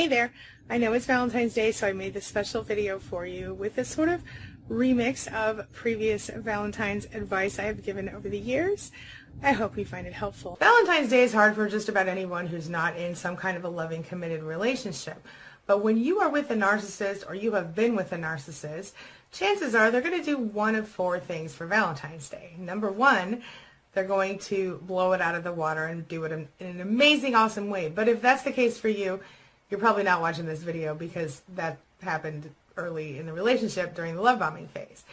Hey 0.00 0.08
there, 0.08 0.32
I 0.70 0.78
know 0.78 0.94
it's 0.94 1.04
Valentine's 1.04 1.52
Day, 1.52 1.72
so 1.72 1.86
I 1.86 1.92
made 1.92 2.14
this 2.14 2.24
special 2.24 2.62
video 2.62 2.98
for 2.98 3.26
you 3.26 3.52
with 3.52 3.74
this 3.76 3.90
sort 3.90 4.08
of 4.08 4.22
remix 4.70 5.30
of 5.30 5.70
previous 5.74 6.30
Valentine's 6.30 7.04
advice 7.12 7.58
I 7.58 7.64
have 7.64 7.84
given 7.84 8.08
over 8.08 8.26
the 8.30 8.38
years. 8.38 8.92
I 9.42 9.52
hope 9.52 9.76
you 9.76 9.84
find 9.84 10.06
it 10.06 10.14
helpful. 10.14 10.56
Valentine's 10.58 11.10
Day 11.10 11.22
is 11.22 11.34
hard 11.34 11.54
for 11.54 11.68
just 11.68 11.90
about 11.90 12.08
anyone 12.08 12.46
who's 12.46 12.70
not 12.70 12.96
in 12.96 13.14
some 13.14 13.36
kind 13.36 13.58
of 13.58 13.64
a 13.64 13.68
loving, 13.68 14.02
committed 14.02 14.42
relationship. 14.42 15.22
But 15.66 15.82
when 15.82 15.98
you 15.98 16.18
are 16.20 16.30
with 16.30 16.50
a 16.50 16.56
narcissist 16.56 17.28
or 17.28 17.34
you 17.34 17.52
have 17.52 17.74
been 17.74 17.94
with 17.94 18.10
a 18.12 18.16
narcissist, 18.16 18.92
chances 19.32 19.74
are 19.74 19.90
they're 19.90 20.00
going 20.00 20.18
to 20.18 20.24
do 20.24 20.38
one 20.38 20.76
of 20.76 20.88
four 20.88 21.20
things 21.20 21.54
for 21.54 21.66
Valentine's 21.66 22.30
Day. 22.30 22.54
Number 22.56 22.90
one, 22.90 23.42
they're 23.92 24.04
going 24.04 24.38
to 24.38 24.80
blow 24.86 25.12
it 25.12 25.20
out 25.20 25.34
of 25.34 25.44
the 25.44 25.52
water 25.52 25.84
and 25.84 26.08
do 26.08 26.24
it 26.24 26.32
in, 26.32 26.48
in 26.58 26.68
an 26.68 26.80
amazing, 26.80 27.34
awesome 27.34 27.68
way. 27.68 27.90
But 27.90 28.08
if 28.08 28.22
that's 28.22 28.44
the 28.44 28.52
case 28.52 28.78
for 28.78 28.88
you, 28.88 29.20
you're 29.70 29.80
probably 29.80 30.02
not 30.02 30.20
watching 30.20 30.46
this 30.46 30.62
video 30.62 30.94
because 30.94 31.42
that 31.54 31.78
happened 32.02 32.50
early 32.76 33.18
in 33.18 33.26
the 33.26 33.32
relationship 33.32 33.94
during 33.94 34.14
the 34.14 34.22
love 34.22 34.38
bombing 34.38 34.68
phase. 34.68 35.04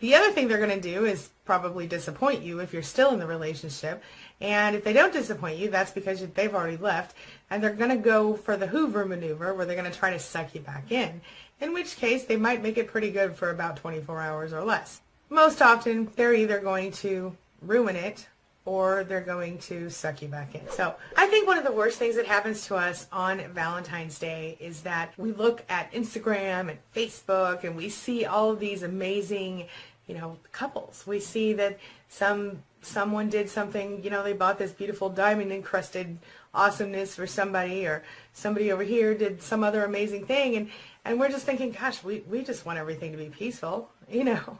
The 0.00 0.16
other 0.16 0.32
thing 0.32 0.48
they're 0.48 0.58
going 0.58 0.70
to 0.70 0.80
do 0.80 1.04
is 1.04 1.30
probably 1.44 1.86
disappoint 1.86 2.42
you 2.42 2.58
if 2.58 2.72
you're 2.72 2.82
still 2.82 3.12
in 3.12 3.20
the 3.20 3.26
relationship. 3.26 4.02
And 4.40 4.74
if 4.74 4.82
they 4.82 4.92
don't 4.92 5.12
disappoint 5.12 5.58
you, 5.58 5.70
that's 5.70 5.92
because 5.92 6.26
they've 6.26 6.54
already 6.54 6.76
left. 6.76 7.14
And 7.48 7.62
they're 7.62 7.72
going 7.72 7.90
to 7.90 7.96
go 7.96 8.34
for 8.34 8.56
the 8.56 8.66
Hoover 8.66 9.04
maneuver 9.04 9.54
where 9.54 9.64
they're 9.64 9.76
going 9.76 9.90
to 9.90 9.96
try 9.96 10.10
to 10.10 10.18
suck 10.18 10.56
you 10.56 10.60
back 10.60 10.90
in. 10.90 11.20
In 11.60 11.72
which 11.72 11.96
case, 11.96 12.24
they 12.24 12.36
might 12.36 12.64
make 12.64 12.78
it 12.78 12.88
pretty 12.88 13.12
good 13.12 13.36
for 13.36 13.50
about 13.50 13.76
24 13.76 14.20
hours 14.20 14.52
or 14.52 14.64
less. 14.64 15.00
Most 15.30 15.62
often, 15.62 16.10
they're 16.16 16.34
either 16.34 16.58
going 16.58 16.90
to 16.92 17.36
ruin 17.60 17.94
it 17.94 18.26
or 18.64 19.04
they're 19.04 19.20
going 19.20 19.58
to 19.58 19.90
suck 19.90 20.22
you 20.22 20.28
back 20.28 20.54
in. 20.54 20.68
So 20.70 20.94
I 21.16 21.26
think 21.26 21.46
one 21.46 21.58
of 21.58 21.64
the 21.64 21.72
worst 21.72 21.98
things 21.98 22.16
that 22.16 22.26
happens 22.26 22.66
to 22.66 22.76
us 22.76 23.06
on 23.12 23.40
Valentine's 23.52 24.18
Day 24.18 24.56
is 24.60 24.82
that 24.82 25.12
we 25.16 25.32
look 25.32 25.64
at 25.68 25.92
Instagram 25.92 26.70
and 26.70 26.78
Facebook 26.94 27.64
and 27.64 27.74
we 27.74 27.88
see 27.88 28.24
all 28.24 28.50
of 28.50 28.60
these 28.60 28.82
amazing, 28.82 29.66
you 30.06 30.14
know, 30.14 30.38
couples. 30.52 31.04
We 31.06 31.18
see 31.18 31.52
that 31.54 31.78
some 32.08 32.62
someone 32.84 33.28
did 33.28 33.48
something, 33.48 34.02
you 34.02 34.10
know, 34.10 34.24
they 34.24 34.32
bought 34.32 34.58
this 34.58 34.72
beautiful 34.72 35.08
diamond 35.08 35.52
encrusted 35.52 36.18
awesomeness 36.52 37.14
for 37.14 37.26
somebody 37.26 37.86
or 37.86 38.02
somebody 38.32 38.72
over 38.72 38.82
here 38.82 39.14
did 39.14 39.40
some 39.40 39.62
other 39.62 39.84
amazing 39.84 40.26
thing 40.26 40.56
and 40.56 40.68
and 41.04 41.18
we're 41.18 41.30
just 41.30 41.44
thinking, 41.44 41.72
gosh, 41.72 42.04
we, 42.04 42.20
we 42.28 42.44
just 42.44 42.64
want 42.64 42.78
everything 42.78 43.10
to 43.12 43.18
be 43.18 43.26
peaceful, 43.26 43.90
you 44.10 44.24
know. 44.24 44.58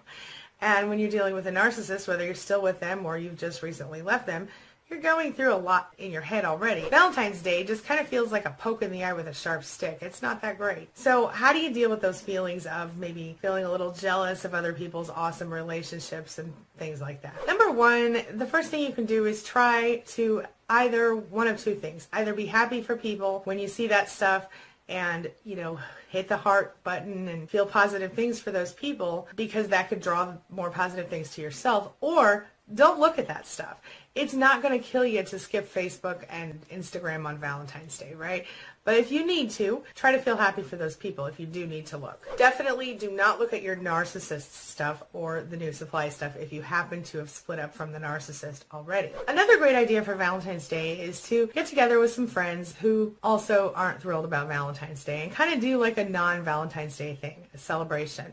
And 0.63 0.89
when 0.89 1.01
you're 1.01 1.11
dealing 1.11 1.35
with 1.35 1.47
a 1.49 1.53
narcissist, 1.53 2.07
whether 2.07 2.25
you're 2.25 2.35
still 2.37 2.63
with 2.63 2.79
them 2.79 3.05
or 3.05 3.19
you've 3.19 3.37
just 3.37 3.63
recently 3.63 4.01
left 4.01 4.27
them, 4.27 4.49
you're 4.89 5.01
going 5.01 5.33
through 5.33 5.55
a 5.55 5.57
lot 5.57 5.93
in 5.99 6.13
your 6.13 6.21
head 6.21 6.45
already. 6.45 6.83
Valentine's 6.91 7.41
Day 7.41 7.65
just 7.65 7.85
kind 7.85 7.99
of 7.99 8.07
feels 8.07 8.31
like 8.31 8.45
a 8.45 8.51
poke 8.59 8.83
in 8.83 8.93
the 8.93 9.03
eye 9.03 9.13
with 9.15 9.27
a 9.27 9.35
sharp 9.35 9.65
stick. 9.65 9.99
It's 10.03 10.23
not 10.23 10.43
that 10.43 10.59
great. 10.59 10.97
So 10.97 11.29
how 11.29 11.53
do 11.53 11.59
you 11.59 11.73
deal 11.73 11.91
with 11.91 12.01
those 12.01 12.21
feelings 12.21 12.67
of 12.67 12.97
maybe 12.97 13.37
feeling 13.41 13.65
a 13.65 13.71
little 13.71 13.91
jealous 13.91 14.45
of 14.45 14.55
other 14.55 14.73
people's 14.73 15.11
awesome 15.11 15.53
relationships 15.53 16.39
and 16.39 16.53
things 16.77 17.01
like 17.01 17.23
that? 17.23 17.35
Number 17.47 17.71
one, 17.71 18.23
the 18.35 18.47
first 18.47 18.71
thing 18.71 18.85
you 18.85 18.93
can 18.93 19.07
do 19.07 19.25
is 19.27 19.43
try 19.43 20.03
to 20.09 20.45
either 20.69 21.17
one 21.17 21.49
of 21.49 21.59
two 21.59 21.75
things. 21.75 22.07
Either 22.13 22.35
be 22.35 22.47
happy 22.47 22.83
for 22.83 22.95
people 22.95 23.41
when 23.45 23.59
you 23.59 23.67
see 23.67 23.89
that 23.89 24.11
stuff 24.11 24.47
and, 24.89 25.31
you 25.45 25.57
know, 25.57 25.79
hit 26.09 26.29
the 26.29 26.37
heart 26.37 26.83
button 26.85 27.29
and 27.29 27.49
feel 27.49 27.67
positive 27.67 28.13
things 28.13 28.41
for 28.41 28.51
those 28.51 28.73
people 28.73 29.29
because 29.37 29.69
that 29.69 29.89
could 29.89 30.01
draw 30.01 30.35
more 30.51 30.71
positive 30.71 31.09
things 31.09 31.31
to 31.35 31.41
yourself 31.41 31.93
or 32.01 32.47
don't 32.75 33.01
look 33.01 33.19
at 33.19 33.29
that 33.29 33.47
stuff. 33.47 33.81
It's 34.15 34.35
not 34.35 34.63
going 34.63 34.79
to 34.79 34.85
kill 34.85 35.07
you 35.07 35.23
to 35.23 35.39
skip 35.39 35.73
Facebook 35.73 36.25
and 36.29 36.61
Instagram 36.71 37.25
on 37.27 37.39
Valentine's 37.39 37.97
Day, 37.97 38.13
right? 38.15 38.45
But 38.85 38.97
if 38.97 39.11
you 39.11 39.25
need 39.25 39.51
to, 39.53 39.85
try 39.95 40.13
to 40.13 40.19
feel 40.19 40.37
happy 40.37 40.63
for 40.63 40.77
those 40.77 40.97
people 40.97 41.27
if 41.27 41.41
you 41.41 41.47
do 41.47 41.67
need 41.67 41.87
to 41.87 41.97
look. 41.97 42.27
Definitely 42.37 42.95
do 42.95 43.11
not 43.11 43.39
look 43.39 43.55
at 43.55 43.63
your 43.63 43.77
narcissist 43.77 44.53
stuff 44.53 45.03
or 45.13 45.43
the 45.43 45.57
new 45.57 45.73
supply 45.73 46.09
stuff 46.09 46.37
if 46.37 46.53
you 46.53 46.61
happen 46.61 47.03
to 47.05 47.19
have 47.19 47.31
split 47.31 47.59
up 47.59 47.73
from 47.73 47.93
the 47.93 47.99
narcissist 47.99 48.65
already. 48.73 49.13
Another 49.29 49.57
great 49.57 49.77
idea 49.77 50.03
for 50.03 50.15
Valentine's 50.15 50.69
Day 50.69 51.01
is 51.01 51.23
to 51.29 51.47
get 51.55 51.67
together 51.67 51.99
with 51.99 52.13
some 52.13 52.27
friends 52.27 52.75
who 52.81 53.15
also 53.23 53.73
aren't 53.75 54.03
thrilled 54.03 54.25
about 54.25 54.49
Valentine's 54.49 55.05
Day 55.05 55.23
and 55.23 55.33
kind 55.33 55.55
of 55.55 55.61
do 55.61 55.79
like 55.79 55.97
a 55.97 56.05
non-Valentine's 56.05 56.99
Day 56.99 57.15
thing, 57.15 57.37
a 57.55 57.59
celebration. 57.59 58.27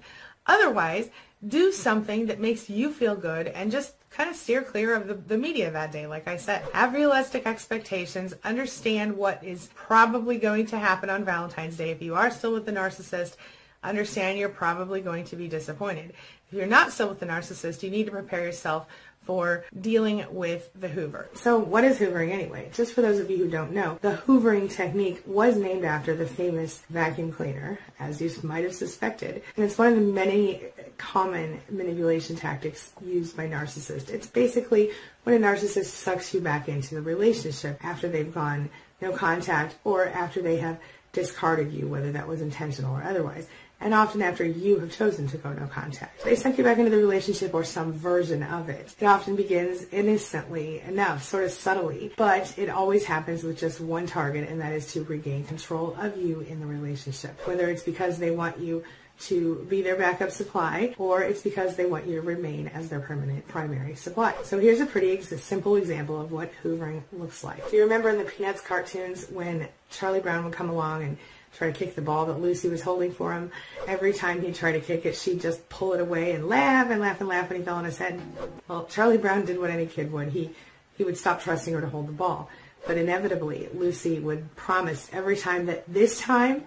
Otherwise, 0.46 1.10
do 1.48 1.72
something 1.72 2.26
that 2.26 2.40
makes 2.40 2.70
you 2.70 2.92
feel 2.92 3.16
good 3.16 3.48
and 3.48 3.72
just 3.72 3.94
kind 4.10 4.30
of 4.30 4.36
steer 4.36 4.62
clear 4.62 4.96
of 4.96 5.08
the, 5.08 5.14
the 5.14 5.38
media 5.38 5.72
that 5.72 5.92
day, 5.92 6.08
like 6.08 6.28
I 6.28 6.38
said. 6.38 6.64
Have 6.74 6.94
realistic 6.94 7.46
expectations. 7.46 8.34
Understand 8.44 9.16
what 9.16 9.44
is 9.44 9.70
probably 9.76 10.38
going 10.38 10.66
to 10.68 10.80
happen 10.80 11.10
on 11.10 11.24
Valentine's 11.24 11.78
Day. 11.78 11.92
If 11.92 12.02
you 12.02 12.16
are 12.16 12.32
still 12.32 12.54
with 12.54 12.66
the 12.66 12.72
narcissist, 12.72 13.36
understand 13.84 14.38
you're 14.38 14.50
probably 14.50 15.02
going 15.02 15.26
to 15.26 15.36
be 15.36 15.48
disappointed. 15.48 16.14
If 16.48 16.54
you're 16.54 16.66
not 16.66 16.92
still 16.92 17.10
with 17.10 17.20
the 17.20 17.26
narcissist, 17.26 17.84
you 17.84 17.90
need 17.90 18.06
to 18.06 18.12
prepare 18.12 18.44
yourself 18.44 18.88
for 19.30 19.64
dealing 19.80 20.26
with 20.32 20.72
the 20.74 20.88
Hoover. 20.88 21.30
So 21.36 21.60
what 21.60 21.84
is 21.84 22.00
Hoovering 22.00 22.32
anyway? 22.32 22.72
Just 22.74 22.94
for 22.94 23.02
those 23.02 23.20
of 23.20 23.30
you 23.30 23.38
who 23.38 23.48
don't 23.48 23.72
know, 23.72 24.00
the 24.02 24.16
Hoovering 24.26 24.72
technique 24.72 25.22
was 25.26 25.56
named 25.56 25.86
after 25.86 26.16
the 26.16 26.26
famous 26.26 26.82
vacuum 26.90 27.32
cleaner, 27.32 27.78
as 28.00 28.20
you 28.20 28.32
might 28.42 28.64
have 28.64 28.74
suspected. 28.74 29.44
And 29.56 29.66
it's 29.66 29.78
one 29.78 29.90
of 29.90 29.96
the 29.96 30.02
many 30.02 30.64
common 30.98 31.62
manipulation 31.70 32.38
tactics 32.38 32.92
used 33.06 33.38
by 33.38 33.48
narcissists. 33.48 34.10
It's 34.10 34.26
basically 34.26 34.92
when 35.26 35.36
a 35.36 35.48
narcissist 35.48 35.86
sucks 35.86 36.34
you 36.34 36.42
back 36.42 36.68
into 36.68 36.96
the 36.96 37.02
relationship 37.02 37.78
after 37.86 38.10
they've 38.10 38.34
gone 38.34 38.72
no 39.00 39.12
contact 39.12 39.76
or 39.84 40.08
after 40.08 40.42
they 40.42 40.58
have 40.58 40.80
discarded 41.14 41.72
you, 41.72 41.88
whether 41.88 42.12
that 42.12 42.28
was 42.28 42.42
intentional 42.42 42.96
or 42.96 43.04
otherwise 43.04 43.48
and 43.82 43.94
often 43.94 44.22
after 44.22 44.46
you 44.46 44.80
have 44.80 44.92
chosen 44.92 45.28
to 45.30 45.38
go 45.38 45.54
no 45.54 45.68
contact. 45.68 46.24
They 46.24 46.36
suck 46.36 46.58
you 46.58 46.64
back 46.64 46.78
into 46.78 46.92
the 46.92 46.98
relationship 46.98 47.54
or 47.54 47.64
some 47.64 47.94
version 47.94 48.44
of 48.44 48.70
it. 48.70 48.96
It 49.00 49.06
often 49.06 49.36
begins 49.36 49.86
innocently 49.92 50.82
enough, 50.82 51.24
sort 51.24 51.46
of 51.46 51.52
subtly, 51.52 52.12
but 52.18 52.58
it 52.58 52.70
always 52.70 53.06
happens 53.06 53.44
with 53.44 53.58
just 53.58 53.80
one 53.80 54.06
target, 54.06 54.50
and 54.50 54.62
that 54.62 54.74
is 54.74 54.92
to 54.94 55.04
regain 55.04 55.46
control 55.46 55.96
of 56.00 56.18
you 56.18 56.42
in 56.42 56.60
the 56.60 56.66
relationship. 56.66 57.40
Whether 57.48 57.70
it's 57.70 57.84
because 57.84 58.20
they 58.20 58.32
want 58.32 58.60
you 58.60 58.84
to 59.22 59.66
be 59.70 59.82
their 59.82 59.98
backup 59.98 60.32
supply, 60.32 60.96
or 60.98 61.22
it's 61.22 61.42
because 61.42 61.76
they 61.76 61.86
want 61.86 62.08
you 62.08 62.16
to 62.16 62.22
remain 62.22 62.70
as 62.70 62.90
their 62.90 63.02
permanent 63.02 63.46
primary 63.48 63.96
supply. 63.96 64.34
So 64.44 64.60
here's 64.60 64.80
a 64.80 64.86
pretty 64.86 65.12
ex- 65.12 65.28
simple 65.44 65.76
example 65.76 66.20
of 66.22 66.32
what 66.32 66.52
hoovering 66.64 67.02
looks 67.12 67.44
like. 67.44 67.70
Do 67.70 67.76
you 67.76 67.84
remember 67.84 68.10
in 68.10 68.18
the 68.18 68.24
Peanuts 68.24 68.62
cartoons 68.62 69.28
when 69.30 69.68
Charlie 69.90 70.22
Brown 70.22 70.46
would 70.46 70.54
come 70.54 70.70
along 70.70 71.04
and 71.04 71.18
try 71.58 71.72
to 71.72 71.74
kick 71.78 71.96
the 71.96 72.02
ball 72.02 72.26
that 72.28 72.40
Lucy 72.40 72.70
was 72.70 72.82
holding 72.82 73.12
for 73.12 73.34
him. 73.34 73.52
Every 73.88 74.14
time 74.14 74.42
he'd 74.42 74.56
try 74.56 74.72
to 74.72 74.80
kick 74.80 75.06
it, 75.06 75.16
she'd 75.16 75.42
just 75.42 75.68
pull 75.70 75.94
it 75.94 76.02
away 76.02 76.32
and 76.32 76.48
laugh 76.48 76.90
and 76.90 77.02
laugh 77.02 77.20
and 77.20 77.30
laugh 77.30 77.50
and 77.50 77.60
he 77.60 77.66
fell 77.66 77.76
on 77.76 77.86
his 77.86 77.98
head. 77.98 78.22
Well, 78.68 78.86
Charlie 78.86 79.18
Brown 79.18 79.46
did 79.46 79.60
what 79.60 79.70
any 79.70 79.86
kid 79.86 80.12
would. 80.12 80.30
He, 80.30 80.52
he 80.98 81.04
would 81.04 81.18
stop 81.18 81.42
trusting 81.42 81.74
her 81.74 81.82
to 81.82 81.90
hold 81.90 82.08
the 82.08 82.14
ball. 82.14 82.50
But 82.88 82.98
inevitably, 82.98 83.70
Lucy 83.74 84.20
would 84.20 84.56
promise 84.56 85.10
every 85.12 85.36
time 85.36 85.66
that 85.66 85.84
this 85.92 86.20
time 86.20 86.64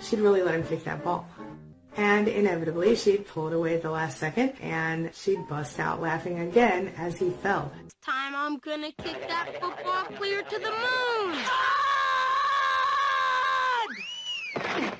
she'd 0.00 0.18
really 0.18 0.42
let 0.42 0.54
him 0.54 0.64
kick 0.64 0.84
that 0.84 1.04
ball. 1.04 1.28
And 1.96 2.26
inevitably, 2.26 2.96
she'd 2.96 3.26
pull 3.28 3.48
it 3.48 3.54
away 3.54 3.74
at 3.74 3.82
the 3.82 3.90
last 3.90 4.18
second, 4.18 4.54
and 4.62 5.14
she'd 5.14 5.46
bust 5.46 5.78
out 5.78 6.00
laughing 6.00 6.40
again 6.40 6.92
as 6.96 7.18
he 7.18 7.30
fell. 7.30 7.70
This 7.84 7.92
time 8.02 8.34
I'm 8.34 8.58
gonna 8.58 8.92
kick 8.92 9.28
that 9.28 9.60
football 9.60 10.04
clear 10.16 10.42
to 10.42 10.58
the 10.58 10.70
moon! 10.70 11.38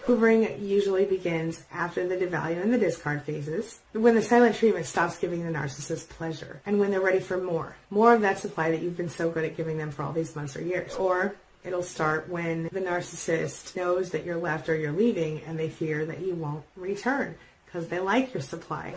Hoovering 0.07 0.61
usually 0.61 1.05
begins 1.05 1.63
after 1.73 2.09
the 2.09 2.17
devalue 2.17 2.61
and 2.61 2.75
the 2.75 2.79
discard 2.79 3.23
phases, 3.23 3.79
when 3.93 4.17
the 4.17 4.23
silent 4.23 4.57
treatment 4.57 4.87
stops 4.87 5.17
giving 5.19 5.45
the 5.45 5.57
narcissist 5.57 6.09
pleasure, 6.09 6.61
and 6.67 6.81
when 6.81 6.91
they're 6.91 7.01
ready 7.01 7.21
for 7.21 7.39
more. 7.39 7.77
More 7.89 8.13
of 8.13 8.23
that 8.23 8.39
supply 8.39 8.73
that 8.73 8.83
you've 8.83 8.97
been 8.97 9.09
so 9.09 9.31
good 9.31 9.45
at 9.45 9.57
giving 9.57 9.79
them 9.79 9.93
for 9.93 10.03
all 10.03 10.13
these 10.13 10.35
months 10.35 10.57
or 10.57 10.63
years. 10.63 10.95
Or 10.97 11.37
it'll 11.63 11.85
start 11.85 12.29
when 12.29 12.65
the 12.65 12.81
narcissist 12.81 13.77
knows 13.77 14.11
that 14.11 14.25
you're 14.25 14.39
left 14.39 14.69
or 14.69 14.75
you're 14.75 14.91
leaving 14.91 15.41
and 15.43 15.57
they 15.57 15.69
fear 15.69 16.05
that 16.05 16.21
you 16.21 16.35
won't 16.35 16.65
return 16.75 17.37
because 17.67 17.87
they 17.87 18.01
like 18.01 18.35
your 18.35 18.43
supply. 18.43 18.97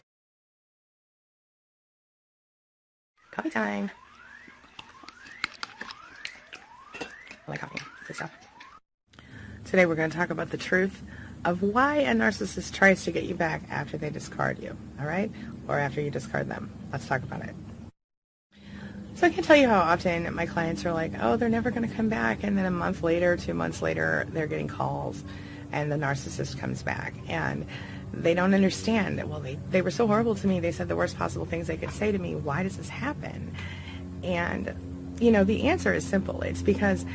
Coffee 3.29 3.51
time. 3.51 3.91
I 6.99 7.51
like 7.51 7.59
coffee. 7.59 7.79
Good 8.07 8.15
stuff. 8.15 8.31
Today 9.75 9.87
we're 9.87 9.95
going 9.95 10.09
to 10.09 10.15
talk 10.15 10.29
about 10.29 10.51
the 10.51 10.57
truth 10.57 11.01
of 11.43 11.61
why 11.61 11.97
a 11.97 12.13
narcissist 12.13 12.71
tries 12.71 13.03
to 13.03 13.11
get 13.11 13.25
you 13.25 13.35
back 13.35 13.61
after 13.69 13.97
they 13.97 14.09
discard 14.09 14.57
you, 14.57 14.77
all 14.97 15.05
right? 15.05 15.29
Or 15.67 15.77
after 15.77 15.99
you 15.99 16.09
discard 16.09 16.47
them. 16.47 16.71
Let's 16.93 17.05
talk 17.09 17.23
about 17.23 17.41
it. 17.41 17.53
So 19.15 19.27
I 19.27 19.31
can 19.31 19.43
tell 19.43 19.57
you 19.57 19.67
how 19.67 19.81
often 19.81 20.33
my 20.33 20.45
clients 20.45 20.85
are 20.85 20.93
like, 20.93 21.11
oh, 21.19 21.35
they're 21.35 21.49
never 21.49 21.71
going 21.71 21.85
to 21.85 21.93
come 21.93 22.07
back. 22.07 22.45
And 22.45 22.57
then 22.57 22.65
a 22.65 22.71
month 22.71 23.03
later, 23.03 23.35
two 23.35 23.53
months 23.53 23.81
later, 23.81 24.25
they're 24.29 24.47
getting 24.47 24.69
calls 24.69 25.25
and 25.73 25.91
the 25.91 25.97
narcissist 25.97 26.57
comes 26.57 26.81
back. 26.81 27.13
And 27.27 27.67
they 28.13 28.33
don't 28.33 28.53
understand 28.53 29.21
well, 29.29 29.41
they, 29.41 29.55
they 29.71 29.81
were 29.81 29.91
so 29.91 30.07
horrible 30.07 30.35
to 30.35 30.47
me. 30.47 30.61
They 30.61 30.71
said 30.71 30.87
the 30.87 30.95
worst 30.95 31.17
possible 31.17 31.45
things 31.45 31.67
they 31.67 31.75
could 31.75 31.91
say 31.91 32.13
to 32.13 32.17
me. 32.17 32.33
Why 32.33 32.63
does 32.63 32.77
this 32.77 32.87
happen? 32.87 33.53
And, 34.23 34.73
you 35.19 35.31
know, 35.31 35.43
the 35.43 35.63
answer 35.67 35.93
is 35.93 36.05
simple. 36.05 36.43
It's 36.43 36.61
because 36.61 37.05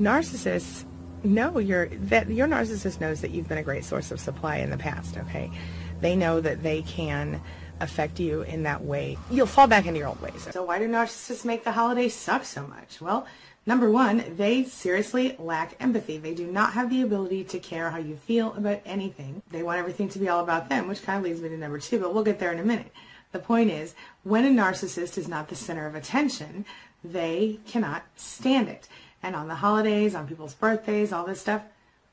narcissists 0.00 0.86
know 1.24 1.58
your 1.58 1.86
that 1.86 2.28
your 2.28 2.46
narcissist 2.46 3.00
knows 3.00 3.20
that 3.20 3.30
you've 3.30 3.48
been 3.48 3.58
a 3.58 3.62
great 3.62 3.84
source 3.84 4.10
of 4.10 4.20
supply 4.20 4.56
in 4.56 4.70
the 4.70 4.76
past. 4.76 5.16
Okay, 5.16 5.50
they 6.00 6.16
know 6.16 6.40
that 6.40 6.62
they 6.62 6.82
can 6.82 7.40
affect 7.80 8.20
you 8.20 8.42
in 8.42 8.62
that 8.64 8.82
way. 8.82 9.16
You'll 9.30 9.46
fall 9.46 9.66
back 9.66 9.86
into 9.86 9.98
your 9.98 10.08
old 10.08 10.20
ways. 10.20 10.48
So 10.50 10.64
why 10.64 10.78
do 10.78 10.88
narcissists 10.88 11.44
make 11.44 11.64
the 11.64 11.72
holidays 11.72 12.14
suck 12.14 12.44
so 12.44 12.66
much? 12.66 13.00
Well, 13.00 13.26
number 13.66 13.90
one, 13.90 14.36
they 14.36 14.64
seriously 14.64 15.34
lack 15.38 15.76
empathy. 15.80 16.18
They 16.18 16.34
do 16.34 16.46
not 16.46 16.74
have 16.74 16.90
the 16.90 17.02
ability 17.02 17.44
to 17.44 17.58
care 17.58 17.90
how 17.90 17.98
you 17.98 18.16
feel 18.16 18.52
about 18.54 18.82
anything. 18.84 19.42
They 19.50 19.62
want 19.62 19.78
everything 19.78 20.08
to 20.10 20.18
be 20.18 20.28
all 20.28 20.42
about 20.42 20.68
them, 20.68 20.88
which 20.88 21.02
kind 21.02 21.18
of 21.18 21.24
leads 21.24 21.40
me 21.40 21.48
to 21.48 21.56
number 21.56 21.78
two, 21.78 21.98
but 21.98 22.12
we'll 22.12 22.24
get 22.24 22.38
there 22.38 22.52
in 22.52 22.58
a 22.58 22.64
minute. 22.64 22.92
The 23.32 23.38
point 23.38 23.70
is, 23.70 23.94
when 24.24 24.44
a 24.44 24.50
narcissist 24.50 25.16
is 25.16 25.28
not 25.28 25.48
the 25.48 25.56
center 25.56 25.86
of 25.86 25.94
attention, 25.94 26.64
they 27.04 27.60
cannot 27.66 28.02
stand 28.16 28.68
it. 28.68 28.88
And 29.22 29.36
on 29.36 29.48
the 29.48 29.56
holidays, 29.56 30.14
on 30.14 30.26
people's 30.26 30.54
birthdays, 30.54 31.12
all 31.12 31.26
this 31.26 31.40
stuff, 31.40 31.62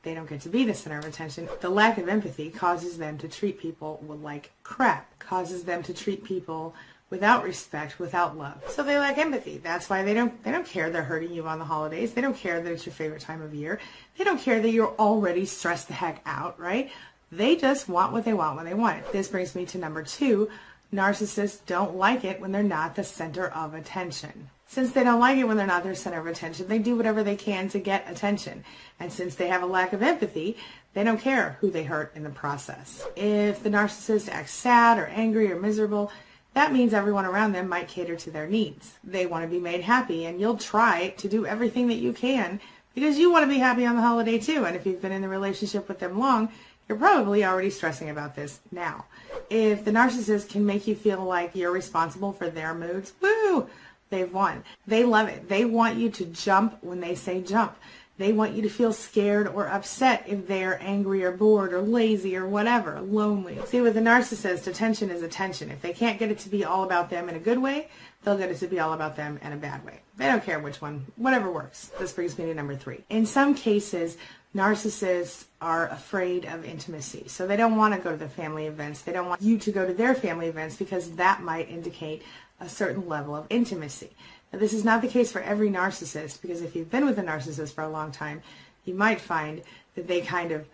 they 0.04 0.14
don't 0.14 0.30
get 0.30 0.42
to 0.42 0.50
be 0.50 0.64
the 0.64 0.74
center 0.74 1.00
of 1.00 1.06
attention. 1.06 1.50
The 1.62 1.70
lack 1.70 1.98
of 1.98 2.08
empathy 2.08 2.50
causes 2.50 2.98
them 2.98 3.18
to 3.20 3.28
treat 3.28 3.60
people 3.60 4.04
like 4.08 4.52
crap, 4.64 5.18
causes 5.20 5.64
them 5.64 5.84
to 5.84 5.94
treat 5.94 6.24
people 6.24 6.76
without 7.10 7.44
respect, 7.44 8.00
without 8.00 8.38
love. 8.38 8.62
So 8.68 8.84
they 8.84 8.98
lack 8.98 9.18
empathy. 9.18 9.58
That's 9.58 9.90
why 9.90 10.04
they 10.04 10.14
don't 10.14 10.44
they 10.44 10.52
don't 10.52 10.68
care 10.68 10.90
they're 10.90 11.04
hurting 11.04 11.34
you 11.34 11.48
on 11.48 11.60
the 11.60 11.66
holidays. 11.66 12.14
They 12.14 12.22
don't 12.22 12.38
care 12.38 12.62
that 12.62 12.72
it's 12.72 12.86
your 12.86 12.94
favorite 12.94 13.22
time 13.22 13.42
of 13.42 13.54
year. 13.54 13.80
They 14.18 14.24
don't 14.24 14.42
care 14.42 14.62
that 14.62 14.70
you're 14.70 14.96
already 15.00 15.46
stressed 15.46 15.88
the 15.88 15.94
heck 15.94 16.22
out, 16.26 16.60
right? 16.60 16.92
They 17.32 17.56
just 17.56 17.90
want 17.90 18.14
what 18.14 18.24
they 18.24 18.34
want 18.34 18.56
when 18.56 18.66
they 18.66 18.74
want 18.74 19.00
it. 19.00 19.12
This 19.12 19.28
brings 19.28 19.56
me 19.56 19.66
to 19.68 19.78
number 19.78 20.04
2. 20.04 20.50
Narcissists 20.94 21.60
don't 21.66 21.98
like 21.98 22.24
it 22.24 22.40
when 22.40 22.54
they're 22.54 22.64
not 22.64 22.96
the 22.96 23.04
center 23.04 23.48
of 23.48 23.74
attention. 23.74 24.50
Since 24.70 24.92
they 24.92 25.04
don't 25.04 25.20
like 25.20 25.38
it 25.38 25.46
when 25.46 25.58
they're 25.58 25.66
not 25.66 25.84
their 25.84 25.96
center 25.96 26.20
of 26.20 26.28
attention, 26.28 26.68
they 26.68 26.80
do 26.80 26.96
whatever 26.96 27.24
they 27.24 27.38
can 27.38 27.70
to 27.70 27.80
get 27.80 28.10
attention. 28.10 28.66
And 29.00 29.12
since 29.12 29.36
they 29.36 29.48
have 29.48 29.64
a 29.64 29.68
lack 29.68 29.94
of 29.94 30.04
empathy, 30.04 30.58
they 30.94 31.04
don't 31.04 31.22
care 31.22 31.58
who 31.62 31.72
they 31.72 31.84
hurt 31.84 32.12
in 32.16 32.24
the 32.24 32.30
process. 32.30 33.06
If 33.16 33.64
the 33.64 33.70
narcissist 33.70 34.30
acts 34.30 34.52
sad 34.52 35.00
or 35.00 35.08
angry 35.08 35.52
or 35.52 35.60
miserable, 35.60 36.12
that 36.54 36.74
means 36.74 36.94
everyone 36.94 37.26
around 37.26 37.54
them 37.54 37.70
might 37.70 37.88
cater 37.88 38.16
to 38.16 38.32
their 38.32 38.48
needs. 38.48 38.96
They 39.04 39.26
want 39.26 39.44
to 39.44 39.50
be 39.50 39.60
made 39.60 39.82
happy, 39.82 40.26
and 40.26 40.40
you'll 40.40 40.58
try 40.58 41.10
to 41.18 41.30
do 41.30 41.46
everything 41.46 41.88
that 41.88 41.96
you 41.96 42.14
can 42.14 42.60
because 42.94 43.20
you 43.20 43.32
want 43.32 43.44
to 43.44 43.50
be 43.50 43.60
happy 43.60 43.86
on 43.86 43.96
the 43.96 44.02
holiday 44.02 44.40
too. 44.40 44.66
And 44.66 44.76
if 44.76 44.86
you've 44.86 45.02
been 45.02 45.12
in 45.12 45.22
the 45.22 45.30
relationship 45.30 45.88
with 45.88 46.00
them 46.00 46.20
long, 46.20 46.50
you're 46.90 46.98
probably 46.98 47.46
already 47.46 47.70
stressing 47.70 48.10
about 48.10 48.36
this 48.36 48.60
now. 48.72 49.06
If 49.50 49.86
the 49.86 49.92
narcissist 49.92 50.50
can 50.50 50.66
make 50.66 50.88
you 50.88 50.96
feel 50.96 51.24
like 51.24 51.56
you're 51.56 51.72
responsible 51.72 52.34
for 52.34 52.50
their 52.50 52.74
moods, 52.74 53.14
woo! 53.22 53.70
They've 54.10 54.32
won. 54.32 54.64
They 54.86 55.04
love 55.04 55.28
it. 55.28 55.50
They 55.50 55.66
want 55.66 55.98
you 55.98 56.10
to 56.12 56.26
jump 56.26 56.78
when 56.82 57.00
they 57.00 57.16
say 57.16 57.42
jump. 57.42 57.76
They 58.18 58.34
want 58.34 58.54
you 58.54 58.64
to 58.64 58.70
feel 58.70 58.94
scared 58.94 59.48
or 59.48 59.68
upset 59.68 60.24
if 60.28 60.48
they're 60.48 60.82
angry 60.82 61.24
or 61.24 61.32
bored 61.32 61.72
or 61.72 61.82
lazy 61.82 62.36
or 62.36 62.48
whatever, 62.48 63.00
lonely. 63.00 63.60
See, 63.68 63.80
with 63.80 63.96
a 63.96 64.02
narcissist, 64.02 64.66
attention 64.66 65.12
is 65.12 65.22
attention. 65.22 65.70
If 65.70 65.82
they 65.82 65.94
can't 65.94 66.18
get 66.18 66.32
it 66.32 66.40
to 66.40 66.50
be 66.50 66.66
all 66.66 66.84
about 66.84 67.12
them 67.12 67.30
in 67.30 67.36
a 67.36 67.40
good 67.40 67.60
way, 67.60 67.90
they'll 68.24 68.38
get 68.38 68.50
it 68.50 68.58
to 68.58 68.68
be 68.68 68.80
all 68.80 68.94
about 68.94 69.16
them 69.16 69.40
in 69.44 69.54
a 69.54 69.58
bad 69.58 69.86
way. 69.86 70.00
They 70.18 70.26
don't 70.26 70.44
care 70.44 70.60
which 70.60 70.82
one, 70.82 71.06
whatever 71.16 71.52
works. 71.52 71.92
This 72.00 72.12
brings 72.12 72.38
me 72.40 72.46
to 72.46 72.56
number 72.56 72.76
three. 72.76 73.04
In 73.10 73.28
some 73.28 73.54
cases, 73.54 74.18
narcissists 74.56 75.46
are 75.62 75.88
afraid 75.90 76.46
of 76.46 76.66
intimacy. 76.66 77.26
So 77.28 77.46
they 77.46 77.56
don't 77.56 77.76
want 77.76 77.94
to 77.94 78.00
go 78.00 78.12
to 78.12 78.18
the 78.18 78.30
family 78.30 78.66
events. 78.66 79.02
They 79.02 79.12
don't 79.12 79.28
want 79.28 79.44
you 79.44 79.60
to 79.60 79.72
go 79.72 79.86
to 79.86 79.94
their 79.94 80.16
family 80.16 80.48
events 80.48 80.76
because 80.76 81.12
that 81.12 81.44
might 81.44 81.70
indicate 81.70 82.24
a 82.60 82.70
certain 82.70 83.08
level 83.08 83.36
of 83.36 83.48
intimacy. 83.50 84.12
Now, 84.52 84.60
this 84.60 84.74
is 84.74 84.86
not 84.86 85.02
the 85.02 85.08
case 85.08 85.32
for 85.32 85.42
every 85.42 85.70
narcissist 85.70 86.42
because 86.42 86.62
if 86.62 86.76
you've 86.76 86.92
been 86.92 87.06
with 87.06 87.20
a 87.20 87.24
narcissist 87.24 87.74
for 87.74 87.84
a 87.84 87.90
long 87.90 88.12
time, 88.12 88.42
you 88.86 88.94
might 88.94 89.22
find 89.22 89.62
that 89.96 90.08
they 90.08 90.22
kind 90.22 90.52
of 90.52 90.66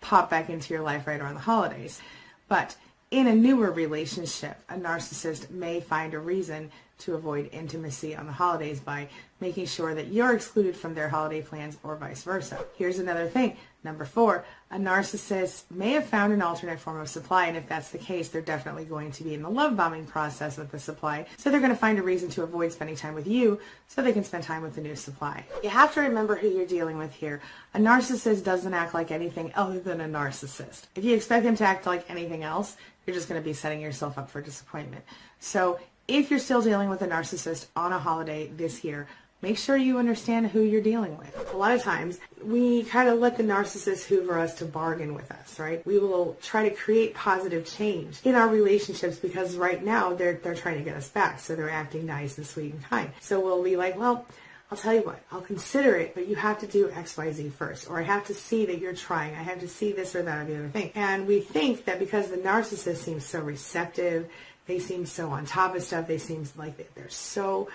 pop 0.00 0.28
back 0.28 0.50
into 0.50 0.74
your 0.74 0.82
life 0.82 1.06
right 1.06 1.20
around 1.20 1.34
the 1.34 1.40
holidays. 1.40 2.00
But 2.48 2.76
in 3.10 3.26
a 3.26 3.34
newer 3.34 3.70
relationship, 3.70 4.58
a 4.68 4.74
narcissist 4.74 5.50
may 5.50 5.80
find 5.80 6.12
a 6.12 6.18
reason 6.18 6.70
to 6.98 7.14
avoid 7.14 7.50
intimacy 7.52 8.14
on 8.14 8.26
the 8.26 8.32
holidays 8.32 8.80
by 8.80 9.08
making 9.40 9.66
sure 9.66 9.94
that 9.94 10.08
you're 10.08 10.34
excluded 10.34 10.76
from 10.76 10.94
their 10.94 11.08
holiday 11.08 11.42
plans 11.42 11.76
or 11.82 11.96
vice 11.96 12.22
versa. 12.22 12.64
Here's 12.76 12.98
another 12.98 13.26
thing. 13.26 13.56
Number 13.82 14.06
four, 14.06 14.46
a 14.70 14.78
narcissist 14.78 15.64
may 15.70 15.90
have 15.90 16.06
found 16.06 16.32
an 16.32 16.40
alternate 16.40 16.80
form 16.80 16.98
of 16.98 17.08
supply, 17.08 17.46
and 17.46 17.56
if 17.56 17.68
that's 17.68 17.90
the 17.90 17.98
case, 17.98 18.30
they're 18.30 18.40
definitely 18.40 18.86
going 18.86 19.12
to 19.12 19.22
be 19.22 19.34
in 19.34 19.42
the 19.42 19.50
love 19.50 19.76
bombing 19.76 20.06
process 20.06 20.56
with 20.56 20.70
the 20.70 20.78
supply. 20.78 21.26
So 21.36 21.50
they're 21.50 21.60
going 21.60 21.70
to 21.72 21.76
find 21.76 21.98
a 21.98 22.02
reason 22.02 22.30
to 22.30 22.42
avoid 22.42 22.72
spending 22.72 22.96
time 22.96 23.14
with 23.14 23.26
you 23.26 23.60
so 23.88 24.00
they 24.00 24.14
can 24.14 24.24
spend 24.24 24.44
time 24.44 24.62
with 24.62 24.74
the 24.74 24.80
new 24.80 24.96
supply. 24.96 25.44
You 25.62 25.68
have 25.68 25.92
to 25.94 26.00
remember 26.00 26.36
who 26.36 26.48
you're 26.48 26.66
dealing 26.66 26.96
with 26.96 27.12
here. 27.12 27.42
A 27.74 27.78
narcissist 27.78 28.42
doesn't 28.42 28.72
act 28.72 28.94
like 28.94 29.10
anything 29.10 29.52
other 29.54 29.78
than 29.78 30.00
a 30.00 30.08
narcissist. 30.08 30.84
If 30.94 31.04
you 31.04 31.14
expect 31.14 31.44
them 31.44 31.56
to 31.56 31.64
act 31.64 31.86
like 31.86 32.08
anything 32.08 32.42
else, 32.42 32.78
you're 33.06 33.14
just 33.14 33.28
going 33.28 33.40
to 33.40 33.44
be 33.44 33.52
setting 33.52 33.82
yourself 33.82 34.16
up 34.16 34.30
for 34.30 34.40
disappointment. 34.40 35.04
So 35.40 35.78
if 36.08 36.30
you're 36.30 36.40
still 36.40 36.62
dealing 36.62 36.88
with 36.88 37.02
a 37.02 37.06
narcissist 37.06 37.66
on 37.76 37.92
a 37.92 37.98
holiday 37.98 38.48
this 38.48 38.84
year, 38.84 39.06
make 39.42 39.58
sure 39.58 39.76
you 39.76 39.98
understand 39.98 40.46
who 40.46 40.62
you're 40.62 40.82
dealing 40.82 41.18
with. 41.18 41.52
A 41.52 41.56
lot 41.56 41.72
of 41.72 41.82
times, 41.82 42.18
we 42.42 42.84
kind 42.84 43.08
of 43.08 43.18
let 43.18 43.36
the 43.36 43.42
narcissist 43.42 44.04
hoover 44.04 44.38
us 44.38 44.54
to 44.56 44.64
bargain 44.64 45.14
with 45.14 45.30
us, 45.30 45.58
right? 45.58 45.84
We 45.86 45.98
will 45.98 46.36
try 46.40 46.68
to 46.68 46.74
create 46.74 47.14
positive 47.14 47.66
change 47.66 48.20
in 48.24 48.34
our 48.34 48.48
relationships 48.48 49.16
because 49.16 49.56
right 49.56 49.84
now 49.84 50.14
they're, 50.14 50.34
they're 50.34 50.54
trying 50.54 50.78
to 50.78 50.84
get 50.84 50.96
us 50.96 51.08
back. 51.08 51.40
So 51.40 51.54
they're 51.54 51.70
acting 51.70 52.06
nice 52.06 52.38
and 52.38 52.46
sweet 52.46 52.72
and 52.72 52.82
kind. 52.84 53.10
So 53.20 53.40
we'll 53.40 53.62
be 53.62 53.76
like, 53.76 53.98
well, 53.98 54.26
I'll 54.70 54.78
tell 54.78 54.94
you 54.94 55.02
what, 55.02 55.20
I'll 55.30 55.42
consider 55.42 55.94
it, 55.94 56.14
but 56.14 56.26
you 56.26 56.36
have 56.36 56.58
to 56.60 56.66
do 56.66 56.90
X, 56.90 57.16
Y, 57.16 57.30
Z 57.32 57.50
first. 57.50 57.88
Or 57.88 58.00
I 58.00 58.02
have 58.02 58.26
to 58.26 58.34
see 58.34 58.64
that 58.66 58.78
you're 58.78 58.94
trying. 58.94 59.34
I 59.34 59.42
have 59.42 59.60
to 59.60 59.68
see 59.68 59.92
this 59.92 60.16
or 60.16 60.22
that 60.22 60.42
or 60.42 60.44
the 60.46 60.58
other 60.58 60.68
thing. 60.68 60.90
And 60.94 61.26
we 61.26 61.40
think 61.40 61.84
that 61.84 61.98
because 61.98 62.28
the 62.28 62.38
narcissist 62.38 62.96
seems 62.96 63.24
so 63.26 63.40
receptive, 63.40 64.28
they 64.66 64.78
seem 64.78 65.06
so 65.06 65.30
on 65.30 65.46
top 65.46 65.74
of 65.74 65.82
stuff. 65.82 66.06
They 66.06 66.18
seem 66.18 66.46
like 66.56 66.76
they're 66.94 67.08
so, 67.08 67.68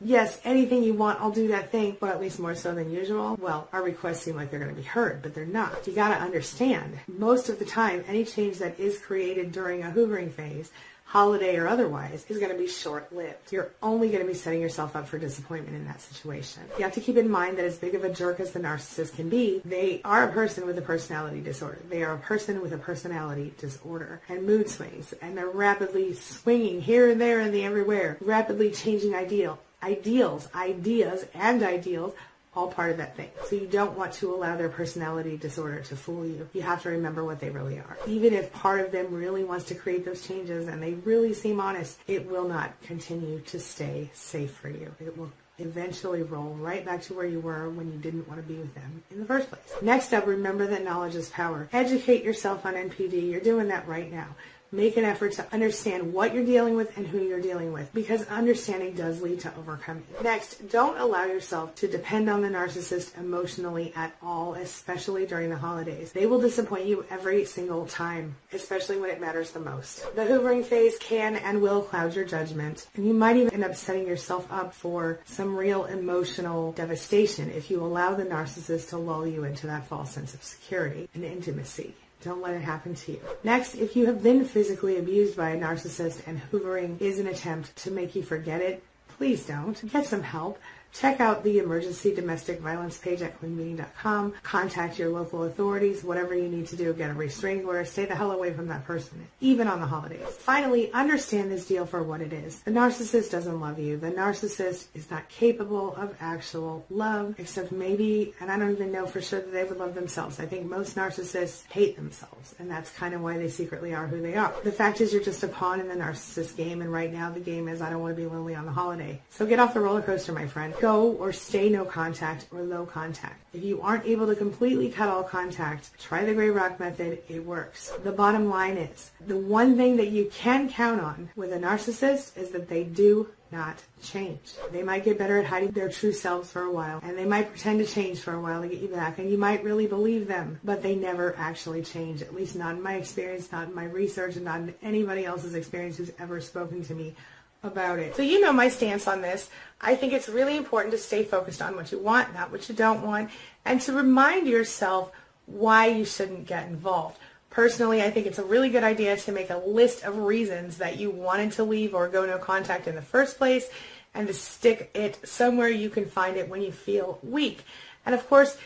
yes, 0.00 0.40
anything 0.44 0.82
you 0.82 0.94
want, 0.94 1.20
I'll 1.20 1.30
do 1.30 1.48
that 1.48 1.70
thing, 1.70 1.96
but 1.98 2.10
at 2.10 2.20
least 2.20 2.38
more 2.38 2.54
so 2.54 2.74
than 2.74 2.90
usual. 2.90 3.36
Well, 3.40 3.68
our 3.72 3.82
requests 3.82 4.22
seem 4.22 4.36
like 4.36 4.50
they're 4.50 4.60
going 4.60 4.74
to 4.74 4.80
be 4.80 4.86
heard, 4.86 5.22
but 5.22 5.34
they're 5.34 5.44
not. 5.44 5.86
You 5.86 5.92
got 5.92 6.16
to 6.16 6.22
understand, 6.22 6.98
most 7.08 7.48
of 7.48 7.58
the 7.58 7.64
time, 7.64 8.04
any 8.06 8.24
change 8.24 8.58
that 8.58 8.78
is 8.78 8.98
created 8.98 9.52
during 9.52 9.82
a 9.82 9.90
hoovering 9.90 10.32
phase 10.32 10.70
holiday 11.10 11.56
or 11.56 11.66
otherwise, 11.66 12.24
is 12.28 12.38
going 12.38 12.52
to 12.52 12.56
be 12.56 12.68
short-lived. 12.68 13.50
You're 13.50 13.72
only 13.82 14.10
going 14.10 14.20
to 14.20 14.28
be 14.28 14.34
setting 14.34 14.60
yourself 14.60 14.94
up 14.94 15.08
for 15.08 15.18
disappointment 15.18 15.76
in 15.76 15.84
that 15.86 16.00
situation. 16.00 16.62
You 16.78 16.84
have 16.84 16.92
to 16.92 17.00
keep 17.00 17.16
in 17.16 17.28
mind 17.28 17.58
that 17.58 17.64
as 17.64 17.78
big 17.78 17.96
of 17.96 18.04
a 18.04 18.12
jerk 18.12 18.38
as 18.38 18.52
the 18.52 18.60
narcissist 18.60 19.16
can 19.16 19.28
be, 19.28 19.60
they 19.64 20.00
are 20.04 20.28
a 20.28 20.32
person 20.32 20.66
with 20.66 20.78
a 20.78 20.82
personality 20.82 21.40
disorder. 21.40 21.80
They 21.88 22.04
are 22.04 22.14
a 22.14 22.18
person 22.18 22.62
with 22.62 22.72
a 22.72 22.78
personality 22.78 23.52
disorder 23.58 24.20
and 24.28 24.46
mood 24.46 24.68
swings, 24.68 25.12
and 25.20 25.36
they're 25.36 25.48
rapidly 25.48 26.14
swinging 26.14 26.80
here 26.80 27.10
and 27.10 27.20
there 27.20 27.40
and 27.40 27.52
the 27.52 27.64
everywhere, 27.64 28.16
rapidly 28.20 28.70
changing 28.70 29.12
ideal 29.12 29.58
ideals, 29.82 30.46
ideas, 30.54 31.24
and 31.34 31.62
ideals 31.62 32.12
all 32.54 32.68
part 32.68 32.90
of 32.90 32.96
that 32.96 33.16
thing. 33.16 33.30
So 33.46 33.56
you 33.56 33.66
don't 33.66 33.96
want 33.96 34.12
to 34.14 34.34
allow 34.34 34.56
their 34.56 34.68
personality 34.68 35.36
disorder 35.36 35.80
to 35.82 35.96
fool 35.96 36.26
you. 36.26 36.48
You 36.52 36.62
have 36.62 36.82
to 36.82 36.90
remember 36.90 37.24
what 37.24 37.40
they 37.40 37.50
really 37.50 37.78
are. 37.78 37.96
Even 38.06 38.34
if 38.34 38.52
part 38.52 38.80
of 38.80 38.90
them 38.90 39.12
really 39.14 39.44
wants 39.44 39.66
to 39.66 39.74
create 39.74 40.04
those 40.04 40.26
changes 40.26 40.66
and 40.66 40.82
they 40.82 40.94
really 40.94 41.32
seem 41.32 41.60
honest, 41.60 41.98
it 42.08 42.28
will 42.28 42.48
not 42.48 42.80
continue 42.82 43.40
to 43.40 43.60
stay 43.60 44.10
safe 44.14 44.52
for 44.52 44.68
you. 44.68 44.92
It 44.98 45.16
will 45.16 45.30
eventually 45.58 46.22
roll 46.22 46.54
right 46.54 46.84
back 46.84 47.02
to 47.02 47.14
where 47.14 47.26
you 47.26 47.38
were 47.38 47.68
when 47.68 47.92
you 47.92 47.98
didn't 47.98 48.26
want 48.26 48.40
to 48.40 48.46
be 48.46 48.58
with 48.58 48.74
them 48.74 49.02
in 49.10 49.20
the 49.20 49.26
first 49.26 49.48
place. 49.48 49.60
Next 49.82 50.12
up, 50.12 50.26
remember 50.26 50.66
that 50.66 50.84
knowledge 50.84 51.14
is 51.14 51.28
power. 51.28 51.68
Educate 51.72 52.24
yourself 52.24 52.64
on 52.64 52.74
NPD. 52.74 53.30
You're 53.30 53.40
doing 53.40 53.68
that 53.68 53.86
right 53.86 54.10
now 54.10 54.28
make 54.72 54.96
an 54.96 55.04
effort 55.04 55.32
to 55.32 55.46
understand 55.52 56.12
what 56.12 56.34
you're 56.34 56.44
dealing 56.44 56.76
with 56.76 56.96
and 56.96 57.06
who 57.06 57.20
you're 57.22 57.40
dealing 57.40 57.72
with 57.72 57.92
because 57.92 58.26
understanding 58.28 58.94
does 58.94 59.20
lead 59.20 59.40
to 59.40 59.52
overcoming. 59.58 60.04
Next, 60.22 60.68
don't 60.70 60.98
allow 60.98 61.24
yourself 61.24 61.74
to 61.76 61.88
depend 61.88 62.30
on 62.30 62.42
the 62.42 62.48
narcissist 62.48 63.18
emotionally 63.18 63.92
at 63.96 64.14
all, 64.22 64.54
especially 64.54 65.26
during 65.26 65.50
the 65.50 65.56
holidays. 65.56 66.12
They 66.12 66.26
will 66.26 66.40
disappoint 66.40 66.86
you 66.86 67.04
every 67.10 67.44
single 67.44 67.86
time, 67.86 68.36
especially 68.52 68.98
when 68.98 69.10
it 69.10 69.20
matters 69.20 69.50
the 69.50 69.60
most. 69.60 70.14
The 70.14 70.22
hoovering 70.22 70.64
phase 70.64 70.96
can 70.98 71.36
and 71.36 71.60
will 71.60 71.82
cloud 71.82 72.14
your 72.14 72.24
judgment, 72.24 72.86
and 72.94 73.06
you 73.06 73.14
might 73.14 73.36
even 73.36 73.52
end 73.52 73.64
up 73.64 73.74
setting 73.74 74.06
yourself 74.06 74.50
up 74.52 74.74
for 74.74 75.20
some 75.24 75.56
real 75.56 75.84
emotional 75.86 76.72
devastation 76.72 77.50
if 77.50 77.70
you 77.70 77.80
allow 77.82 78.14
the 78.14 78.24
narcissist 78.24 78.90
to 78.90 78.96
lull 78.96 79.26
you 79.26 79.44
into 79.44 79.66
that 79.66 79.86
false 79.86 80.12
sense 80.12 80.34
of 80.34 80.42
security 80.42 81.08
and 81.14 81.24
intimacy. 81.24 81.94
Don't 82.22 82.42
let 82.42 82.54
it 82.54 82.60
happen 82.60 82.94
to 82.94 83.12
you. 83.12 83.20
Next, 83.44 83.74
if 83.74 83.96
you 83.96 84.06
have 84.06 84.22
been 84.22 84.44
physically 84.44 84.98
abused 84.98 85.36
by 85.36 85.50
a 85.50 85.58
narcissist 85.58 86.20
and 86.26 86.40
hoovering 86.52 87.00
is 87.00 87.18
an 87.18 87.26
attempt 87.26 87.74
to 87.76 87.90
make 87.90 88.14
you 88.14 88.22
forget 88.22 88.60
it, 88.60 88.82
please 89.16 89.46
don't. 89.46 89.90
Get 89.90 90.06
some 90.06 90.22
help. 90.22 90.58
Check 90.92 91.20
out 91.20 91.44
the 91.44 91.58
emergency 91.58 92.14
domestic 92.14 92.60
violence 92.60 92.98
page 92.98 93.22
at 93.22 93.40
queenbeeing.com. 93.40 94.34
Contact 94.42 94.98
your 94.98 95.10
local 95.10 95.44
authorities, 95.44 96.02
whatever 96.04 96.34
you 96.34 96.48
need 96.48 96.66
to 96.68 96.76
do, 96.76 96.92
get 96.92 97.10
a 97.10 97.14
restraining 97.14 97.64
order, 97.64 97.84
stay 97.84 98.04
the 98.04 98.14
hell 98.14 98.32
away 98.32 98.52
from 98.52 98.68
that 98.68 98.84
person, 98.84 99.26
even 99.40 99.68
on 99.68 99.80
the 99.80 99.86
holidays. 99.86 100.26
Finally, 100.38 100.92
understand 100.92 101.50
this 101.50 101.66
deal 101.66 101.86
for 101.86 102.02
what 102.02 102.20
it 102.20 102.32
is. 102.32 102.60
The 102.60 102.70
narcissist 102.70 103.30
doesn't 103.30 103.60
love 103.60 103.78
you. 103.78 103.96
The 103.96 104.10
narcissist 104.10 104.86
is 104.94 105.10
not 105.10 105.28
capable 105.28 105.94
of 105.94 106.14
actual 106.20 106.84
love, 106.90 107.34
except 107.38 107.72
maybe, 107.72 108.34
and 108.40 108.50
I 108.50 108.58
don't 108.58 108.72
even 108.72 108.92
know 108.92 109.06
for 109.06 109.20
sure 109.20 109.40
that 109.40 109.52
they 109.52 109.64
would 109.64 109.78
love 109.78 109.94
themselves. 109.94 110.40
I 110.40 110.46
think 110.46 110.66
most 110.66 110.96
narcissists 110.96 111.66
hate 111.70 111.96
themselves, 111.96 112.54
and 112.58 112.70
that's 112.70 112.90
kind 112.90 113.14
of 113.14 113.20
why 113.20 113.38
they 113.38 113.48
secretly 113.48 113.94
are 113.94 114.06
who 114.06 114.20
they 114.20 114.34
are. 114.34 114.52
The 114.64 114.72
fact 114.72 115.00
is 115.00 115.12
you're 115.12 115.22
just 115.22 115.42
a 115.42 115.48
pawn 115.48 115.80
in 115.80 115.88
the 115.88 115.94
narcissist 115.94 116.56
game, 116.56 116.80
and 116.82 116.92
right 116.92 117.12
now 117.12 117.30
the 117.30 117.40
game 117.40 117.68
is 117.68 117.80
I 117.80 117.90
don't 117.90 118.00
want 118.00 118.16
to 118.16 118.20
be 118.20 118.26
lonely 118.26 118.54
on 118.54 118.66
the 118.66 118.72
holiday. 118.72 119.20
So 119.30 119.46
get 119.46 119.58
off 119.58 119.74
the 119.74 119.80
roller 119.80 120.02
coaster, 120.02 120.32
my 120.32 120.46
friend. 120.46 120.74
Go 120.80 121.12
or 121.12 121.30
stay 121.30 121.68
no 121.68 121.84
contact 121.84 122.46
or 122.50 122.62
low 122.62 122.86
contact. 122.86 123.44
If 123.52 123.62
you 123.62 123.82
aren't 123.82 124.06
able 124.06 124.26
to 124.26 124.34
completely 124.34 124.88
cut 124.88 125.10
all 125.10 125.22
contact, 125.22 125.90
try 126.00 126.24
the 126.24 126.32
gray 126.32 126.48
rock 126.48 126.80
method. 126.80 127.22
It 127.28 127.44
works. 127.44 127.92
The 128.02 128.12
bottom 128.12 128.48
line 128.48 128.78
is 128.78 129.10
the 129.26 129.36
one 129.36 129.76
thing 129.76 129.98
that 129.98 130.08
you 130.08 130.30
can 130.32 130.70
count 130.70 131.02
on 131.02 131.28
with 131.36 131.52
a 131.52 131.58
narcissist 131.58 132.38
is 132.38 132.50
that 132.52 132.70
they 132.70 132.84
do 132.84 133.28
not 133.52 133.76
change. 134.02 134.54
They 134.72 134.82
might 134.82 135.04
get 135.04 135.18
better 135.18 135.38
at 135.38 135.44
hiding 135.44 135.72
their 135.72 135.90
true 135.90 136.12
selves 136.12 136.50
for 136.50 136.62
a 136.62 136.72
while, 136.72 137.00
and 137.02 137.18
they 137.18 137.26
might 137.26 137.50
pretend 137.50 137.80
to 137.80 137.86
change 137.86 138.20
for 138.20 138.32
a 138.32 138.40
while 138.40 138.62
to 138.62 138.68
get 138.68 138.80
you 138.80 138.88
back, 138.88 139.18
and 139.18 139.28
you 139.28 139.36
might 139.36 139.64
really 139.64 139.86
believe 139.86 140.28
them, 140.28 140.60
but 140.64 140.82
they 140.82 140.94
never 140.94 141.34
actually 141.36 141.82
change, 141.82 142.22
at 142.22 142.34
least 142.34 142.56
not 142.56 142.76
in 142.76 142.82
my 142.82 142.94
experience, 142.94 143.50
not 143.52 143.68
in 143.68 143.74
my 143.74 143.84
research, 143.84 144.36
and 144.36 144.44
not 144.44 144.60
in 144.60 144.74
anybody 144.82 145.24
else's 145.24 145.54
experience 145.54 145.96
who's 145.96 146.12
ever 146.18 146.40
spoken 146.40 146.82
to 146.84 146.94
me 146.94 147.14
about 147.62 147.98
it. 147.98 148.16
So 148.16 148.22
you 148.22 148.40
know 148.40 148.52
my 148.52 148.68
stance 148.68 149.06
on 149.06 149.20
this. 149.20 149.50
I 149.80 149.94
think 149.94 150.12
it's 150.12 150.28
really 150.28 150.56
important 150.56 150.92
to 150.92 150.98
stay 150.98 151.24
focused 151.24 151.62
on 151.62 151.76
what 151.76 151.92
you 151.92 151.98
want, 151.98 152.34
not 152.34 152.50
what 152.50 152.68
you 152.68 152.74
don't 152.74 153.02
want, 153.02 153.30
and 153.64 153.80
to 153.82 153.92
remind 153.92 154.46
yourself 154.46 155.12
why 155.46 155.86
you 155.86 156.04
shouldn't 156.04 156.46
get 156.46 156.66
involved. 156.68 157.18
Personally, 157.50 158.02
I 158.02 158.10
think 158.10 158.26
it's 158.26 158.38
a 158.38 158.44
really 158.44 158.70
good 158.70 158.84
idea 158.84 159.16
to 159.16 159.32
make 159.32 159.50
a 159.50 159.58
list 159.58 160.04
of 160.04 160.16
reasons 160.18 160.78
that 160.78 160.98
you 160.98 161.10
wanted 161.10 161.52
to 161.52 161.64
leave 161.64 161.94
or 161.94 162.08
go 162.08 162.24
no 162.24 162.38
contact 162.38 162.86
in 162.86 162.94
the 162.94 163.02
first 163.02 163.38
place 163.38 163.68
and 164.14 164.26
to 164.28 164.34
stick 164.34 164.90
it 164.94 165.18
somewhere 165.26 165.68
you 165.68 165.90
can 165.90 166.06
find 166.06 166.36
it 166.36 166.48
when 166.48 166.62
you 166.62 166.70
feel 166.70 167.18
weak. 167.22 167.64
And 168.06 168.14
of 168.14 168.28
course, 168.28 168.56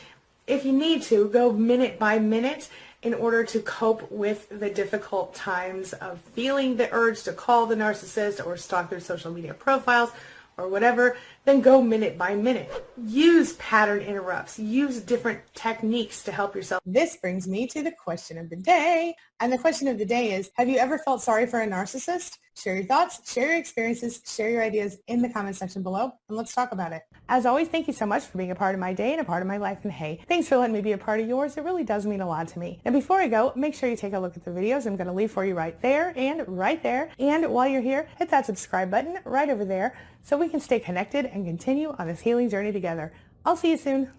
if 0.47 0.65
you 0.65 0.73
need 0.73 1.03
to, 1.05 1.29
go 1.29 1.53
minute 1.53 1.99
by 1.99 2.19
minute 2.19 2.69
in 3.05 3.13
order 3.13 3.45
to 3.45 3.61
cope 3.61 4.11
with 4.11 4.49
the 4.49 4.71
difficult 4.71 5.35
times 5.35 5.93
of 5.93 6.19
feeling 6.33 6.77
the 6.77 6.91
urge 6.91 7.23
to 7.23 7.33
call 7.33 7.67
the 7.67 7.77
narcissist 7.77 8.45
or 8.45 8.57
stalk 8.57 8.89
their 8.89 8.99
social 8.99 9.31
media 9.31 9.53
profiles 9.53 10.11
or 10.57 10.69
whatever, 10.69 11.17
then 11.45 11.61
go 11.61 11.83
minute 11.83 12.17
by 12.17 12.35
minute. 12.35 12.71
Use 13.07 13.55
pattern 13.55 14.01
interrupts. 14.01 14.59
Use 14.59 15.01
different 15.01 15.41
techniques 15.55 16.23
to 16.25 16.33
help 16.33 16.55
yourself. 16.55 16.83
This 16.87 17.17
brings 17.17 17.47
me 17.47 17.67
to 17.69 17.83
the 17.83 17.93
question 17.93 18.39
of 18.39 18.51
the 18.51 18.57
day. 18.57 19.15
And 19.41 19.53
the 19.53 19.59
question 19.59 19.89
of 19.89 19.99
the 19.99 20.07
day 20.07 20.33
is, 20.33 20.51
have 20.57 20.69
you 20.69 20.79
ever 20.79 20.99
felt 20.99 21.23
sorry 21.23 21.47
for 21.47 21.61
a 21.61 21.67
narcissist? 21.67 22.39
Share 22.57 22.77
your 22.77 22.85
thoughts, 22.85 23.33
share 23.33 23.49
your 23.49 23.57
experiences, 23.57 24.23
share 24.25 24.49
your 24.49 24.63
ideas 24.63 24.99
in 25.09 25.23
the 25.23 25.29
comment 25.29 25.57
section 25.57 25.83
below, 25.83 26.13
and 26.29 26.39
let's 26.39 26.55
talk 26.55 26.71
about 26.71 26.93
it. 26.93 27.03
As 27.29 27.47
always, 27.47 27.67
thank 27.67 27.89
you 27.89 27.93
so 27.93 28.07
much 28.07 28.23
for 28.23 28.39
being 28.39 28.53
a 28.53 28.55
part 28.55 28.77
of 28.77 28.81
my 28.81 28.93
day 28.93 29.11
and 29.11 29.21
a 29.21 29.25
part 29.25 29.43
of 29.43 29.49
my 29.49 29.57
life. 29.57 29.81
And 29.83 29.93
hey, 29.93 30.21
thanks 30.29 30.47
for 30.47 30.57
letting 30.57 30.73
me 30.73 30.81
be 30.81 30.93
a 30.93 30.99
part 30.99 31.19
of 31.19 31.27
yours. 31.27 31.57
It 31.57 31.65
really 31.65 31.83
does 31.83 32.07
mean 32.07 32.21
a 32.21 32.29
lot 32.29 32.47
to 32.49 32.59
me. 32.61 32.81
And 32.85 32.95
before 32.95 33.21
I 33.21 33.27
go, 33.27 33.53
make 33.57 33.75
sure 33.75 33.89
you 33.89 33.97
take 33.97 34.13
a 34.13 34.19
look 34.21 34.37
at 34.37 34.45
the 34.45 34.53
videos 34.53 34.87
I'm 34.87 34.95
going 34.95 35.09
to 35.09 35.13
leave 35.13 35.33
for 35.33 35.45
you 35.45 35.55
right 35.55 35.81
there 35.83 36.13
and 36.17 36.45
right 36.47 36.81
there. 36.81 37.11
And 37.19 37.51
while 37.51 37.67
you're 37.67 37.83
here, 37.83 38.09
hit 38.19 38.31
that 38.31 38.47
subscribe 38.47 38.89
button 38.89 39.19
right 39.25 39.51
over 39.51 39.65
there 39.65 39.97
so 40.23 40.39
we 40.39 40.49
can 40.49 40.61
stay 40.61 40.79
connected 40.79 41.27
and 41.35 41.45
continue 41.45 41.95
on 41.99 42.07
this 42.07 42.21
healing 42.21 42.49
journey 42.49 42.73
together. 42.73 43.13
I'll 43.45 43.57
see 43.57 43.73
you 43.73 43.77
soon. 43.77 44.11